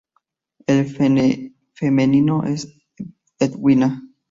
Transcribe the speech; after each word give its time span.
El 0.65 0.87
femenino 1.75 2.43
es 2.45 2.67
Edwina. 3.37 4.01